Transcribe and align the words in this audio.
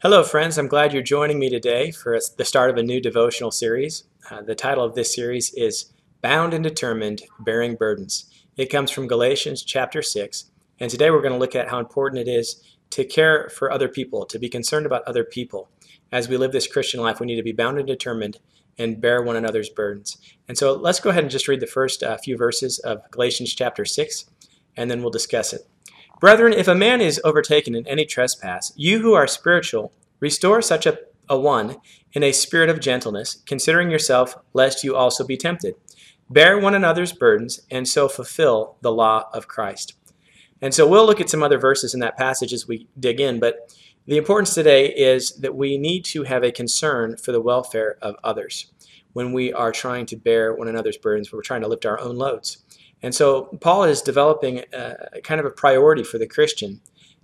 Hello, 0.00 0.22
friends. 0.22 0.56
I'm 0.56 0.68
glad 0.68 0.92
you're 0.92 1.02
joining 1.02 1.40
me 1.40 1.50
today 1.50 1.90
for 1.90 2.16
the 2.36 2.44
start 2.44 2.70
of 2.70 2.76
a 2.76 2.84
new 2.84 3.00
devotional 3.00 3.50
series. 3.50 4.04
Uh, 4.30 4.42
the 4.42 4.54
title 4.54 4.84
of 4.84 4.94
this 4.94 5.12
series 5.12 5.52
is 5.54 5.92
Bound 6.22 6.54
and 6.54 6.62
Determined 6.62 7.22
Bearing 7.40 7.74
Burdens. 7.74 8.30
It 8.56 8.70
comes 8.70 8.92
from 8.92 9.08
Galatians 9.08 9.64
chapter 9.64 10.00
6, 10.00 10.52
and 10.78 10.88
today 10.88 11.10
we're 11.10 11.20
going 11.20 11.32
to 11.32 11.38
look 11.38 11.56
at 11.56 11.70
how 11.70 11.80
important 11.80 12.20
it 12.20 12.30
is 12.30 12.62
to 12.90 13.04
care 13.04 13.48
for 13.48 13.72
other 13.72 13.88
people, 13.88 14.24
to 14.26 14.38
be 14.38 14.48
concerned 14.48 14.86
about 14.86 15.02
other 15.02 15.24
people. 15.24 15.68
As 16.12 16.28
we 16.28 16.36
live 16.36 16.52
this 16.52 16.68
Christian 16.68 17.00
life, 17.00 17.18
we 17.18 17.26
need 17.26 17.34
to 17.34 17.42
be 17.42 17.50
bound 17.50 17.78
and 17.78 17.86
determined 17.88 18.38
and 18.78 19.00
bear 19.00 19.20
one 19.20 19.34
another's 19.34 19.68
burdens. 19.68 20.16
And 20.46 20.56
so 20.56 20.74
let's 20.74 21.00
go 21.00 21.10
ahead 21.10 21.24
and 21.24 21.30
just 21.30 21.48
read 21.48 21.58
the 21.58 21.66
first 21.66 22.04
uh, 22.04 22.16
few 22.18 22.36
verses 22.36 22.78
of 22.78 23.02
Galatians 23.10 23.52
chapter 23.52 23.84
6, 23.84 24.26
and 24.76 24.88
then 24.88 25.02
we'll 25.02 25.10
discuss 25.10 25.52
it. 25.52 25.66
Brethren, 26.20 26.52
if 26.52 26.66
a 26.66 26.74
man 26.74 27.00
is 27.00 27.20
overtaken 27.22 27.76
in 27.76 27.86
any 27.86 28.04
trespass, 28.04 28.72
you 28.74 29.00
who 29.00 29.14
are 29.14 29.28
spiritual, 29.28 29.92
restore 30.18 30.60
such 30.60 30.84
a, 30.84 30.98
a 31.28 31.38
one 31.38 31.76
in 32.12 32.24
a 32.24 32.32
spirit 32.32 32.68
of 32.68 32.80
gentleness, 32.80 33.42
considering 33.46 33.88
yourself, 33.88 34.34
lest 34.52 34.82
you 34.82 34.96
also 34.96 35.24
be 35.24 35.36
tempted. 35.36 35.76
Bear 36.28 36.58
one 36.58 36.74
another's 36.74 37.12
burdens, 37.12 37.60
and 37.70 37.86
so 37.86 38.08
fulfill 38.08 38.76
the 38.80 38.90
law 38.90 39.28
of 39.32 39.46
Christ. 39.46 39.94
And 40.60 40.74
so 40.74 40.88
we'll 40.88 41.06
look 41.06 41.20
at 41.20 41.30
some 41.30 41.42
other 41.42 41.58
verses 41.58 41.94
in 41.94 42.00
that 42.00 42.16
passage 42.16 42.52
as 42.52 42.66
we 42.66 42.88
dig 42.98 43.20
in, 43.20 43.38
but 43.38 43.72
the 44.06 44.16
importance 44.16 44.54
today 44.54 44.86
is 44.88 45.36
that 45.36 45.54
we 45.54 45.78
need 45.78 46.04
to 46.06 46.24
have 46.24 46.42
a 46.42 46.50
concern 46.50 47.16
for 47.16 47.30
the 47.30 47.40
welfare 47.40 47.96
of 48.02 48.16
others 48.24 48.72
when 49.12 49.32
we 49.32 49.52
are 49.52 49.70
trying 49.70 50.06
to 50.06 50.16
bear 50.16 50.54
one 50.54 50.66
another's 50.66 50.96
burdens, 50.96 51.30
when 51.30 51.38
we're 51.38 51.42
trying 51.42 51.60
to 51.60 51.68
lift 51.68 51.86
our 51.86 52.00
own 52.00 52.16
loads. 52.16 52.64
And 53.02 53.14
so 53.14 53.44
Paul 53.60 53.84
is 53.84 54.02
developing 54.02 54.64
a, 54.72 55.20
kind 55.22 55.40
of 55.40 55.46
a 55.46 55.50
priority 55.50 56.02
for 56.02 56.18
the 56.18 56.26
Christian 56.26 56.80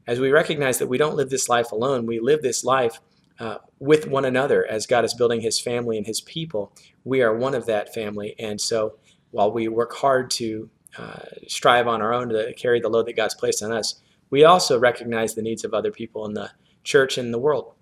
as 0.06 0.20
we 0.20 0.30
recognize 0.30 0.78
that 0.78 0.86
we 0.86 0.98
don't 0.98 1.16
live 1.16 1.30
this 1.30 1.48
life 1.48 1.72
alone. 1.72 2.06
We 2.06 2.20
live 2.20 2.42
this 2.42 2.64
life 2.64 3.00
uh, 3.40 3.58
with 3.80 4.06
one 4.06 4.24
another 4.24 4.64
as 4.66 4.86
God 4.86 5.04
is 5.04 5.14
building 5.14 5.40
his 5.40 5.58
family 5.58 5.96
and 5.96 6.06
his 6.06 6.20
people. 6.20 6.72
We 7.04 7.22
are 7.22 7.34
one 7.34 7.54
of 7.54 7.66
that 7.66 7.92
family. 7.92 8.34
And 8.38 8.60
so 8.60 8.96
while 9.32 9.50
we 9.50 9.66
work 9.66 9.94
hard 9.94 10.30
to 10.32 10.70
uh, 10.96 11.24
strive 11.48 11.88
on 11.88 12.00
our 12.00 12.12
own 12.12 12.28
to 12.28 12.54
carry 12.54 12.80
the 12.80 12.88
load 12.88 13.06
that 13.06 13.16
God's 13.16 13.34
placed 13.34 13.62
on 13.62 13.72
us, 13.72 14.00
we 14.30 14.44
also 14.44 14.78
recognize 14.78 15.34
the 15.34 15.42
needs 15.42 15.64
of 15.64 15.74
other 15.74 15.90
people 15.90 16.24
in 16.26 16.34
the 16.34 16.50
church 16.84 17.18
and 17.18 17.34
the 17.34 17.38
world. 17.38 17.72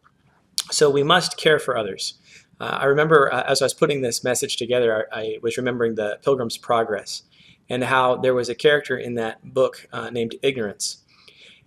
So 0.70 0.88
we 0.88 1.02
must 1.02 1.36
care 1.36 1.58
for 1.58 1.76
others. 1.76 2.14
Uh, 2.58 2.78
I 2.80 2.84
remember 2.84 3.32
uh, 3.32 3.42
as 3.42 3.60
I 3.60 3.66
was 3.66 3.74
putting 3.74 4.00
this 4.00 4.24
message 4.24 4.56
together, 4.56 5.06
I, 5.12 5.20
I 5.20 5.38
was 5.42 5.56
remembering 5.56 5.96
the 5.96 6.18
Pilgrim's 6.22 6.56
Progress 6.56 7.24
and 7.72 7.84
how 7.84 8.16
there 8.16 8.34
was 8.34 8.50
a 8.50 8.54
character 8.54 8.98
in 8.98 9.14
that 9.14 9.42
book 9.54 9.88
uh, 9.94 10.10
named 10.10 10.34
Ignorance. 10.42 10.98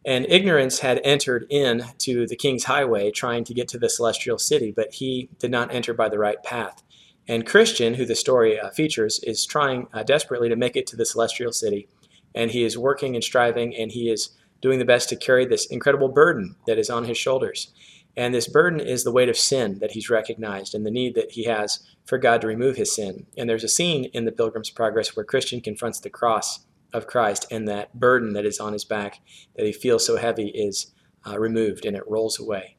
And 0.06 0.28
Ignorance 0.30 0.78
had 0.78 1.02
entered 1.04 1.48
in 1.50 1.84
to 1.98 2.28
the 2.28 2.36
King's 2.36 2.66
Highway 2.66 3.10
trying 3.10 3.44
to 3.46 3.56
get 3.56 3.68
to 3.70 3.80
the 3.80 3.90
celestial 3.90 4.38
city, 4.38 4.72
but 4.72 4.94
he 4.94 5.30
did 5.40 5.50
not 5.50 5.74
enter 5.74 5.96
by 5.96 6.08
the 6.10 6.20
right 6.20 6.42
path. 6.44 6.84
And 7.28 7.44
Christian, 7.44 7.96
who 7.96 8.06
the 8.06 8.14
story 8.14 8.60
uh, 8.60 8.70
features, 8.70 9.20
is 9.24 9.48
trying 9.48 9.88
uh, 9.94 10.04
desperately 10.04 10.48
to 10.48 10.56
make 10.56 10.76
it 10.76 10.86
to 10.88 10.96
the 10.96 11.08
celestial 11.08 11.52
city. 11.52 11.88
And 12.36 12.52
he 12.52 12.64
is 12.64 12.78
working 12.78 13.16
and 13.16 13.24
striving, 13.24 13.76
and 13.76 13.92
he 13.92 14.12
is 14.12 14.30
doing 14.62 14.78
the 14.78 14.86
best 14.86 15.10
to 15.10 15.16
carry 15.16 15.44
this 15.44 15.66
incredible 15.66 16.10
burden 16.10 16.56
that 16.68 16.78
is 16.78 16.92
on 16.92 17.06
his 17.06 17.18
shoulders. 17.18 17.74
And 18.18 18.34
this 18.34 18.48
burden 18.48 18.80
is 18.80 19.04
the 19.04 19.12
weight 19.12 19.30
of 19.30 19.38
sin 19.38 19.80
that 19.80 19.92
he's 19.92 20.10
recognized 20.10 20.74
and 20.74 20.86
the 20.86 20.92
need 20.92 21.16
that 21.16 21.32
he 21.32 21.46
has 21.46 21.86
for 22.06 22.18
God 22.18 22.42
to 22.42 22.48
remove 22.48 22.78
his 22.78 22.96
sin. 22.96 23.26
And 23.38 23.50
there's 23.50 23.64
a 23.64 23.70
scene 23.70 24.06
in 24.06 24.26
the 24.26 24.32
Pilgrim's 24.32 24.70
Progress 24.70 25.16
where 25.16 25.26
Christian 25.26 25.60
confronts 25.60 26.00
the 26.00 26.10
cross 26.10 26.66
of 26.94 27.08
Christ 27.08 27.46
and 27.52 27.68
that 27.68 28.00
burden 28.00 28.34
that 28.34 28.46
is 28.46 28.60
on 28.60 28.74
his 28.74 28.86
back 28.86 29.20
that 29.58 29.66
he 29.66 29.74
feels 29.74 30.06
so 30.06 30.16
heavy 30.16 30.48
is 30.48 30.94
uh, 31.28 31.38
removed 31.38 31.86
and 31.86 31.98
it 31.98 32.08
rolls 32.08 32.40
away. 32.40 32.78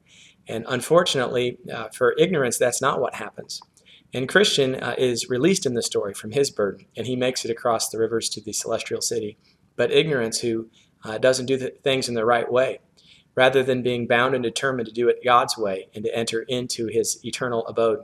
And 0.48 0.64
unfortunately, 0.68 1.58
uh, 1.72 1.88
for 1.88 2.14
ignorance, 2.18 2.56
that's 2.56 2.80
not 2.80 3.00
what 3.00 3.16
happens. 3.16 3.60
And 4.14 4.28
Christian 4.28 4.76
uh, 4.76 4.94
is 4.96 5.28
released 5.28 5.66
in 5.66 5.74
the 5.74 5.82
story 5.82 6.14
from 6.14 6.30
his 6.30 6.50
burden 6.50 6.86
and 6.96 7.06
he 7.06 7.16
makes 7.16 7.44
it 7.44 7.50
across 7.50 7.90
the 7.90 7.98
rivers 7.98 8.28
to 8.30 8.40
the 8.40 8.52
celestial 8.52 9.02
city. 9.02 9.36
But 9.74 9.92
ignorance, 9.92 10.40
who 10.40 10.70
uh, 11.04 11.18
doesn't 11.18 11.46
do 11.46 11.58
things 11.58 12.08
in 12.08 12.14
the 12.14 12.24
right 12.24 12.50
way, 12.50 12.78
rather 13.36 13.62
than 13.62 13.82
being 13.82 14.06
bound 14.06 14.34
and 14.34 14.42
determined 14.42 14.88
to 14.88 14.92
do 14.92 15.08
it 15.08 15.24
God's 15.24 15.56
way 15.56 15.88
and 15.94 16.04
to 16.04 16.16
enter 16.16 16.42
into 16.42 16.86
his 16.88 17.24
eternal 17.24 17.66
abode, 17.66 18.00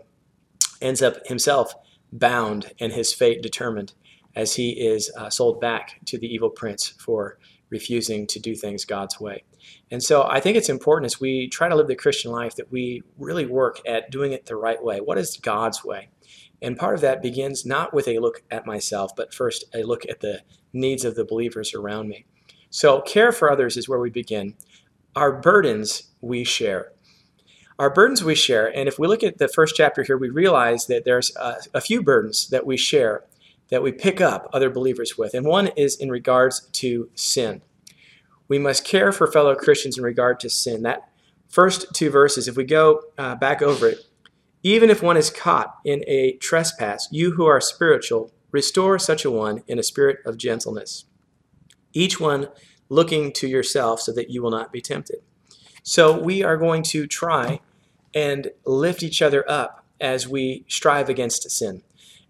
ends 0.81 1.03
up 1.03 1.27
himself 1.27 1.75
bound 2.13 2.73
and 2.79 2.93
his 2.93 3.13
fate 3.13 3.43
determined 3.43 3.95
as 4.37 4.55
he 4.55 4.71
is 4.71 5.11
uh, 5.17 5.31
sold 5.31 5.61
back 5.61 6.01
to 6.05 6.19
the 6.19 6.27
evil 6.27 6.51
prince 6.51 6.89
for 6.89 7.39
refusing 7.71 8.27
to 8.27 8.39
do 8.39 8.55
things 8.55 8.85
God's 8.85 9.19
way. 9.19 9.45
And 9.91 10.03
so 10.03 10.25
I 10.25 10.41
think 10.41 10.57
it's 10.57 10.69
important 10.69 11.07
as 11.07 11.21
we 11.21 11.49
try 11.49 11.69
to 11.69 11.75
live 11.75 11.89
the 11.89 11.95
Christian 11.95 12.31
life 12.31 12.57
that 12.57 12.71
we 12.71 13.03
really 13.17 13.47
work 13.47 13.81
at 13.87 14.11
doing 14.11 14.33
it 14.33 14.47
the 14.47 14.57
right 14.57 14.83
way. 14.83 15.01
What 15.01 15.19
is 15.19 15.39
God's 15.39 15.83
way? 15.83 16.11
And 16.61 16.77
part 16.77 16.95
of 16.95 17.01
that 17.01 17.23
begins 17.23 17.65
not 17.65 17.95
with 17.95 18.07
a 18.07 18.19
look 18.19 18.43
at 18.51 18.67
myself, 18.67 19.17
but 19.17 19.35
first 19.35 19.65
a 19.75 19.83
look 19.83 20.05
at 20.09 20.21
the 20.21 20.43
needs 20.73 21.05
of 21.05 21.15
the 21.15 21.25
believers 21.25 21.75
around 21.75 22.09
me. 22.09 22.27
So 22.71 23.01
care 23.01 23.33
for 23.33 23.51
others 23.51 23.77
is 23.77 23.89
where 23.89 23.99
we 23.99 24.11
begin 24.11 24.55
our 25.15 25.33
burdens 25.33 26.05
we 26.21 26.45
share. 26.45 26.93
Our 27.79 27.91
burdens 27.91 28.23
we 28.23 28.35
share, 28.35 28.75
and 28.77 28.89
if 28.89 28.99
we 28.99 29.09
look 29.09 29.23
at 29.23 29.39
the 29.39 29.49
first 29.49 29.75
chapter 29.77 30.03
here, 30.03 30.17
we 30.17 30.29
realize 30.29 30.87
that 30.87 31.05
there's 31.05 31.35
a, 31.37 31.57
a 31.75 31.81
few 31.81 32.03
burdens 32.03 32.49
that 32.49 32.67
we 32.67 32.77
share 32.77 33.25
that 33.73 33.83
we 33.83 33.91
pick 33.91 34.21
up 34.21 34.51
other 34.53 34.69
believers 34.69 35.17
with. 35.17 35.33
And 35.33 35.47
one 35.47 35.69
is 35.69 35.97
in 35.97 36.11
regards 36.11 36.61
to 36.73 37.09
sin. 37.15 37.63
We 38.47 38.59
must 38.59 38.85
care 38.85 39.13
for 39.13 39.27
fellow 39.27 39.55
Christians 39.55 39.97
in 39.97 40.05
regard 40.05 40.41
to 40.41 40.51
sin. 40.51 40.83
That 40.83 41.09
first 41.49 41.87
two 41.95 42.11
verses, 42.11 42.49
if 42.49 42.57
we 42.57 42.65
go 42.65 43.01
uh, 43.17 43.35
back 43.37 43.63
over 43.63 43.89
it, 43.89 44.01
even 44.63 44.91
if 44.91 45.03
one 45.03 45.17
is 45.17 45.31
caught 45.31 45.79
in 45.87 46.05
a 46.07 46.35
trespass, 46.35 47.09
you 47.11 47.33
who 47.33 47.47
are 47.47 47.63
spiritual, 47.63 48.31
restore 48.51 48.99
such 48.99 49.25
a 49.25 49.31
one 49.31 49.63
in 49.67 49.79
a 49.79 49.83
spirit 49.83 50.19
of 50.27 50.37
gentleness. 50.37 51.07
Each 51.95 52.21
one 52.21 52.49
looking 52.89 53.33
to 53.33 53.49
yourself 53.49 54.01
so 54.01 54.13
that 54.13 54.31
you 54.31 54.43
will 54.43 54.51
not 54.51 54.73
be 54.73 54.81
tempted. 54.81 55.23
So 55.83 56.19
we 56.19 56.43
are 56.43 56.57
going 56.57 56.83
to 56.85 57.07
try 57.07 57.61
and 58.15 58.51
lift 58.65 59.03
each 59.03 59.23
other 59.23 59.49
up 59.51 59.85
as 60.01 60.29
we 60.29 60.65
strive 60.69 61.09
against 61.09 61.51
sin. 61.51 61.83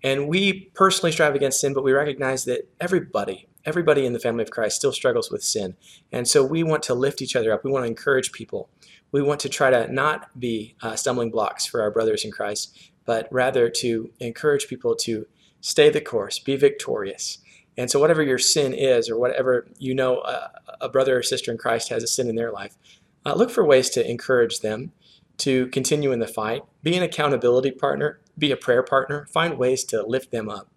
And 0.03 0.29
we 0.29 0.71
personally 0.75 1.13
strive 1.13 1.35
against 1.35 1.61
sin, 1.61 1.75
but 1.75 1.85
we 1.85 1.93
recognize 1.93 2.45
that 2.45 2.69
everybody, 2.81 3.49
everybody 3.65 4.05
in 4.05 4.13
the 4.13 4.19
family 4.19 4.43
of 4.43 4.51
Christ 4.51 4.77
still 4.77 4.93
struggles 4.93 5.31
with 5.31 5.43
sin. 5.43 5.77
And 6.11 6.27
so 6.27 6.45
we 6.45 6.63
want 6.63 6.83
to 6.85 6.95
lift 6.95 7.23
each 7.23 7.37
other 7.37 7.53
up. 7.53 7.65
We 7.65 7.71
want 7.71 7.85
to 7.85 7.89
encourage 7.89 8.33
people. 8.33 8.69
We 9.13 9.23
want 9.23 9.41
to 9.41 9.49
try 9.49 9.71
to 9.71 9.93
not 9.93 10.39
be 10.39 10.75
uh, 10.83 10.97
stumbling 10.97 11.31
blocks 11.31 11.67
for 11.67 11.83
our 11.83 11.91
brothers 11.91 12.25
in 12.25 12.31
Christ, 12.31 12.77
but 13.05 13.29
rather 13.31 13.69
to 13.69 14.11
encourage 14.21 14.67
people 14.67 14.97
to 14.97 15.27
stay 15.61 15.91
the 15.91 16.01
course, 16.01 16.39
be 16.39 16.57
victorious, 16.57 17.39
and 17.77 17.91
so, 17.91 17.99
whatever 17.99 18.23
your 18.23 18.39
sin 18.39 18.75
is, 18.75 19.09
or 19.09 19.19
whatever 19.19 19.67
you 19.79 19.95
know 19.95 20.19
uh, 20.19 20.49
a 20.81 20.89
brother 20.89 21.19
or 21.19 21.23
sister 21.23 21.51
in 21.51 21.59
Christ 21.59 21.89
has 21.89 22.03
a 22.03 22.07
sin 22.07 22.29
in 22.29 22.37
their 22.37 22.53
life, 22.53 22.77
uh, 23.25 23.35
look 23.35 23.51
for 23.51 23.65
ways 23.65 23.89
to 23.91 24.09
encourage 24.09 24.61
them 24.61 24.93
to 25.39 25.67
continue 25.69 26.13
in 26.13 26.21
the 26.21 26.27
fight. 26.27 26.63
Be 26.83 26.97
an 26.97 27.03
accountability 27.03 27.71
partner, 27.71 28.21
be 28.37 28.51
a 28.51 28.57
prayer 28.57 28.83
partner, 28.83 29.27
find 29.33 29.59
ways 29.59 29.85
to 29.85 30.07
lift 30.07 30.31
them 30.31 30.49
up. 30.49 30.69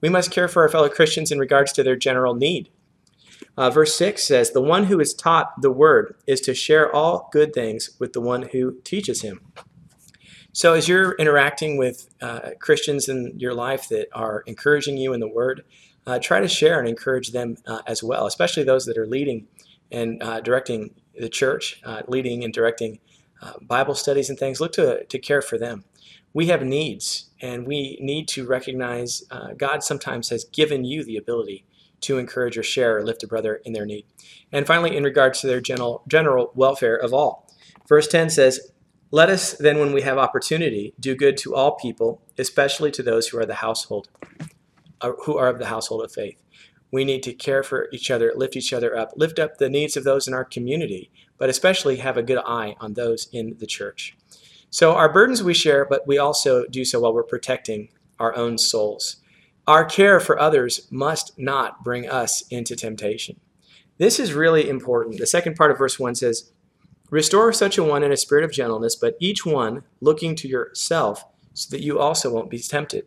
We 0.00 0.08
must 0.08 0.30
care 0.30 0.48
for 0.48 0.62
our 0.62 0.68
fellow 0.68 0.88
Christians 0.88 1.30
in 1.30 1.38
regards 1.38 1.72
to 1.72 1.82
their 1.82 1.96
general 1.96 2.34
need. 2.34 2.68
Uh, 3.56 3.70
verse 3.70 3.94
6 3.96 4.24
says, 4.26 4.50
The 4.50 4.60
one 4.60 4.84
who 4.84 5.00
is 5.00 5.14
taught 5.14 5.60
the 5.60 5.70
word 5.70 6.16
is 6.26 6.40
to 6.42 6.54
share 6.54 6.92
all 6.94 7.28
good 7.32 7.52
things 7.52 7.90
with 7.98 8.12
the 8.12 8.20
one 8.20 8.48
who 8.52 8.80
teaches 8.84 9.22
him. 9.22 9.40
So, 10.54 10.74
as 10.74 10.86
you're 10.86 11.12
interacting 11.12 11.78
with 11.78 12.08
uh, 12.20 12.50
Christians 12.60 13.08
in 13.08 13.38
your 13.38 13.54
life 13.54 13.88
that 13.88 14.08
are 14.12 14.42
encouraging 14.46 14.98
you 14.98 15.12
in 15.12 15.20
the 15.20 15.28
word, 15.28 15.64
uh, 16.06 16.18
try 16.18 16.40
to 16.40 16.48
share 16.48 16.78
and 16.78 16.88
encourage 16.88 17.32
them 17.32 17.56
uh, 17.66 17.80
as 17.86 18.02
well, 18.02 18.26
especially 18.26 18.64
those 18.64 18.86
that 18.86 18.98
are 18.98 19.06
leading 19.06 19.46
and 19.90 20.22
uh, 20.22 20.40
directing 20.40 20.94
the 21.18 21.28
church, 21.28 21.80
uh, 21.84 22.02
leading 22.08 22.42
and 22.44 22.52
directing 22.52 22.98
uh, 23.40 23.52
Bible 23.60 23.94
studies 23.94 24.30
and 24.30 24.38
things. 24.38 24.60
Look 24.60 24.72
to, 24.72 25.04
to 25.04 25.18
care 25.18 25.42
for 25.42 25.58
them. 25.58 25.84
We 26.32 26.46
have 26.46 26.62
needs, 26.62 27.30
and 27.42 27.66
we 27.66 27.98
need 28.00 28.26
to 28.28 28.46
recognize 28.46 29.22
uh, 29.30 29.52
God 29.52 29.82
sometimes 29.82 30.30
has 30.30 30.44
given 30.44 30.84
you 30.84 31.04
the 31.04 31.16
ability 31.16 31.66
to 32.02 32.18
encourage 32.18 32.56
or 32.56 32.62
share 32.62 32.96
or 32.96 33.04
lift 33.04 33.22
a 33.22 33.26
brother 33.26 33.60
in 33.64 33.74
their 33.74 33.84
need. 33.84 34.06
And 34.50 34.66
finally, 34.66 34.96
in 34.96 35.04
regards 35.04 35.40
to 35.40 35.46
their 35.46 35.60
general, 35.60 36.02
general 36.08 36.50
welfare 36.54 36.96
of 36.96 37.12
all, 37.12 37.48
verse 37.86 38.08
10 38.08 38.30
says, 38.30 38.72
Let 39.10 39.28
us 39.28 39.52
then, 39.52 39.78
when 39.78 39.92
we 39.92 40.02
have 40.02 40.18
opportunity, 40.18 40.94
do 40.98 41.14
good 41.14 41.36
to 41.38 41.54
all 41.54 41.76
people, 41.76 42.22
especially 42.38 42.90
to 42.92 43.02
those 43.02 43.28
who 43.28 43.38
are 43.38 43.46
the 43.46 43.56
household 43.56 44.08
who 45.24 45.36
are 45.36 45.48
of 45.48 45.58
the 45.58 45.66
household 45.66 46.04
of 46.04 46.12
faith. 46.12 46.42
We 46.90 47.04
need 47.04 47.22
to 47.22 47.32
care 47.32 47.62
for 47.62 47.88
each 47.92 48.10
other, 48.10 48.32
lift 48.36 48.56
each 48.56 48.72
other 48.72 48.96
up, 48.96 49.12
lift 49.16 49.38
up 49.38 49.56
the 49.56 49.70
needs 49.70 49.96
of 49.96 50.04
those 50.04 50.28
in 50.28 50.34
our 50.34 50.44
community, 50.44 51.10
but 51.38 51.48
especially 51.48 51.96
have 51.96 52.16
a 52.16 52.22
good 52.22 52.40
eye 52.44 52.76
on 52.80 52.94
those 52.94 53.28
in 53.32 53.56
the 53.58 53.66
church. 53.66 54.16
So, 54.68 54.94
our 54.94 55.12
burdens 55.12 55.42
we 55.42 55.54
share, 55.54 55.84
but 55.84 56.06
we 56.06 56.18
also 56.18 56.66
do 56.66 56.84
so 56.84 57.00
while 57.00 57.14
we're 57.14 57.22
protecting 57.22 57.88
our 58.18 58.34
own 58.36 58.58
souls. 58.58 59.16
Our 59.66 59.84
care 59.84 60.18
for 60.18 60.38
others 60.38 60.88
must 60.90 61.38
not 61.38 61.84
bring 61.84 62.08
us 62.08 62.42
into 62.50 62.74
temptation. 62.74 63.38
This 63.98 64.18
is 64.18 64.32
really 64.32 64.68
important. 64.68 65.18
The 65.18 65.26
second 65.26 65.56
part 65.56 65.70
of 65.70 65.78
verse 65.78 65.98
1 65.98 66.16
says, 66.16 66.50
Restore 67.10 67.52
such 67.52 67.76
a 67.76 67.84
one 67.84 68.02
in 68.02 68.10
a 68.10 68.16
spirit 68.16 68.44
of 68.44 68.52
gentleness, 68.52 68.96
but 68.96 69.16
each 69.20 69.44
one 69.44 69.82
looking 70.00 70.34
to 70.36 70.48
yourself, 70.48 71.24
so 71.52 71.68
that 71.70 71.82
you 71.82 71.98
also 71.98 72.32
won't 72.32 72.50
be 72.50 72.58
tempted. 72.58 73.04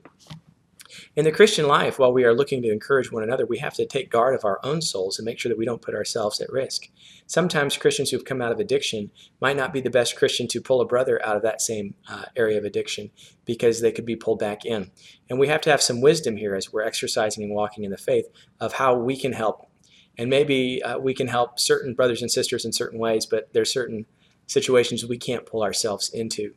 In 1.16 1.26
the 1.26 1.32
Christian 1.32 1.68
life, 1.68 1.98
while 1.98 2.14
we 2.14 2.24
are 2.24 2.34
looking 2.34 2.62
to 2.62 2.72
encourage 2.72 3.12
one 3.12 3.24
another, 3.24 3.46
we 3.46 3.58
have 3.60 3.74
to 3.76 3.86
take 3.86 4.10
guard 4.10 4.36
of 4.36 4.46
our 4.46 4.60
own 4.64 4.82
souls 4.82 5.18
and 5.18 5.26
make 5.26 5.40
sure 5.40 5.50
that 5.50 5.58
we 5.58 5.66
don't 5.66 5.82
put 5.82 5.96
ourselves 5.96 6.42
at 6.42 6.52
risk. 6.52 6.90
Sometimes 7.28 7.78
Christians 7.78 8.10
who've 8.10 8.26
come 8.26 8.42
out 8.42 8.52
of 8.52 8.60
addiction 8.60 9.12
might 9.42 9.58
not 9.58 9.74
be 9.74 9.82
the 9.82 9.90
best 9.90 10.16
Christian 10.16 10.48
to 10.50 10.62
pull 10.62 10.82
a 10.82 10.86
brother 10.86 11.24
out 11.26 11.36
of 11.36 11.42
that 11.44 11.62
same 11.62 11.96
uh, 12.08 12.26
area 12.36 12.58
of 12.58 12.66
addiction 12.66 13.12
because 13.46 13.82
they 13.82 13.92
could 13.92 14.06
be 14.06 14.16
pulled 14.16 14.40
back 14.40 14.66
in. 14.66 14.92
And 15.30 15.40
we 15.40 15.48
have 15.48 15.62
to 15.62 15.72
have 15.72 15.82
some 15.82 16.02
wisdom 16.02 16.38
here 16.38 16.56
as 16.56 16.72
we're 16.72 16.84
exercising 16.84 17.44
and 17.44 17.54
walking 17.54 17.84
in 17.84 17.92
the 17.92 17.98
faith 17.98 18.26
of 18.60 18.74
how 18.74 18.96
we 18.96 19.18
can 19.18 19.34
help. 19.34 19.70
And 20.18 20.30
maybe 20.30 20.82
uh, 20.84 20.98
we 20.98 21.14
can 21.14 21.28
help 21.28 21.60
certain 21.60 21.94
brothers 21.94 22.22
and 22.22 22.32
sisters 22.32 22.66
in 22.66 22.72
certain 22.72 23.00
ways, 23.00 23.26
but 23.26 23.50
there's 23.54 23.72
certain 23.72 24.06
situations 24.48 25.06
we 25.06 25.18
can't 25.18 25.46
pull 25.46 25.64
ourselves 25.64 26.10
into. 26.10 26.54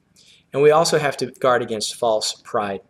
And 0.52 0.62
we 0.62 0.70
also 0.70 0.98
have 0.98 1.16
to 1.18 1.26
guard 1.26 1.62
against 1.62 1.94
false 1.94 2.34
pride 2.44 2.80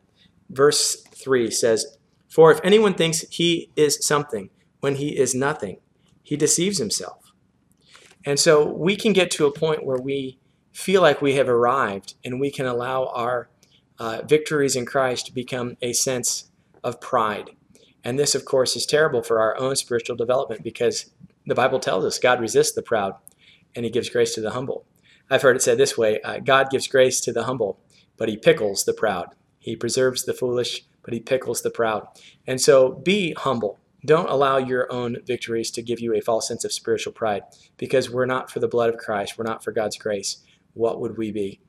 verse 0.51 1.05
3 1.19 1.51
says, 1.51 1.99
For 2.29 2.51
if 2.51 2.61
anyone 2.63 2.95
thinks 2.95 3.25
he 3.31 3.71
is 3.77 4.05
something 4.05 4.51
when 4.81 4.97
he 4.97 5.19
is 5.19 5.35
nothing, 5.35 5.79
he 6.23 6.37
deceives 6.37 6.79
himself. 6.79 7.33
And 8.25 8.39
so 8.39 8.65
we 8.65 8.97
can 8.97 9.13
get 9.13 9.31
to 9.33 9.47
a 9.47 9.53
point 9.53 9.85
where 9.85 9.99
we 9.99 10.39
feel 10.73 11.03
like 11.03 11.23
we 11.23 11.35
have 11.35 11.49
arrived 11.49 12.15
and 12.25 12.41
we 12.41 12.51
can 12.51 12.67
allow 12.67 13.07
our 13.07 13.49
uh, 13.99 14.23
victories 14.27 14.77
in 14.77 14.87
Christ 14.87 15.27
to 15.27 15.33
become 15.33 15.77
a 15.83 15.93
sense 15.93 16.51
of 16.85 17.01
pride. 17.01 17.51
And 18.05 18.19
this, 18.19 18.35
of 18.35 18.45
course, 18.45 18.77
is 18.77 18.87
terrible 18.87 19.23
for 19.23 19.41
our 19.41 19.59
own 19.59 19.77
spiritual 19.77 20.17
development 20.17 20.63
because 20.63 21.11
the 21.47 21.55
Bible 21.55 21.81
tells 21.81 22.05
us 22.05 22.19
God 22.19 22.41
resists 22.41 22.73
the 22.73 22.83
proud 22.83 23.15
and 23.75 23.85
he 23.85 23.91
gives 23.91 24.11
grace 24.11 24.35
to 24.35 24.41
the 24.41 24.51
humble. 24.51 24.85
I've 25.31 25.43
heard 25.43 25.57
it 25.57 25.63
said 25.63 25.79
this 25.79 25.99
way 25.99 26.21
uh, 26.23 26.39
God 26.39 26.71
gives 26.71 26.87
grace 26.87 27.21
to 27.23 27.33
the 27.33 27.45
humble, 27.45 27.81
but 28.17 28.29
he 28.29 28.37
pickles 28.37 28.85
the 28.85 28.93
proud. 28.93 29.35
He 29.59 29.77
preserves 29.77 30.25
the 30.25 30.35
foolish, 30.35 30.87
but 31.09 31.15
he 31.15 31.21
pickles 31.21 31.63
the 31.63 31.71
proud. 31.71 32.07
And 32.47 32.61
so 32.61 32.93
be 32.93 33.33
humble. 33.33 33.79
Don't 34.05 34.29
allow 34.29 34.59
your 34.59 34.93
own 34.93 35.17
victories 35.25 35.71
to 35.71 35.83
give 35.83 36.01
you 36.01 36.15
a 36.15 36.21
false 36.21 36.47
sense 36.47 36.65
of 36.65 36.73
spiritual 36.73 37.15
pride 37.15 37.45
because 37.79 38.11
we're 38.11 38.27
not 38.27 38.51
for 38.51 38.61
the 38.61 38.69
blood 38.69 38.91
of 38.91 38.99
Christ. 38.99 39.39
We're 39.39 39.45
not 39.45 39.65
for 39.65 39.73
God's 39.73 39.97
grace. 39.97 40.45
What 40.75 41.01
would 41.01 41.17
we 41.17 41.33
be? 41.33 41.61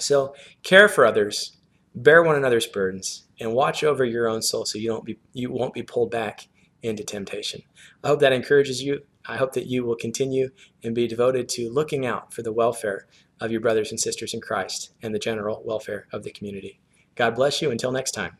So 0.00 0.34
care 0.62 0.88
for 0.88 1.04
others, 1.04 1.58
bear 1.94 2.22
one 2.22 2.36
another's 2.36 2.66
burdens, 2.66 3.24
and 3.38 3.52
watch 3.52 3.84
over 3.84 4.02
your 4.02 4.28
own 4.28 4.40
soul 4.40 4.64
so 4.64 4.78
you 4.78 4.88
don't 4.88 5.04
be 5.04 5.18
you 5.34 5.52
won't 5.52 5.74
be 5.74 5.82
pulled 5.82 6.10
back 6.10 6.48
into 6.82 7.04
temptation. 7.04 7.60
I 8.02 8.08
hope 8.08 8.20
that 8.20 8.32
encourages 8.32 8.82
you. 8.82 9.02
I 9.28 9.36
hope 9.36 9.52
that 9.52 9.66
you 9.66 9.84
will 9.84 9.96
continue 9.96 10.48
and 10.82 10.94
be 10.94 11.06
devoted 11.06 11.50
to 11.50 11.68
looking 11.68 12.06
out 12.06 12.32
for 12.32 12.40
the 12.40 12.52
welfare 12.52 13.06
of 13.42 13.52
your 13.52 13.60
brothers 13.60 13.90
and 13.90 14.00
sisters 14.00 14.32
in 14.32 14.40
Christ 14.40 14.94
and 15.02 15.14
the 15.14 15.18
general 15.18 15.62
welfare 15.66 16.06
of 16.12 16.22
the 16.22 16.32
community. 16.32 16.80
God 17.14 17.34
bless 17.34 17.62
you. 17.62 17.70
Until 17.70 17.92
next 17.92 18.12
time. 18.12 18.38